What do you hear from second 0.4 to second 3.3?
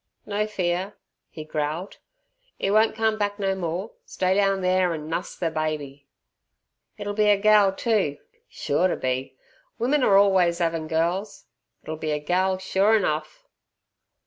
fear," he growled, "'e won't come